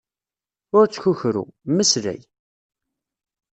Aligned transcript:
Ur 0.77 0.85
ttkukru. 0.87 1.43
Mmeslay. 1.69 2.21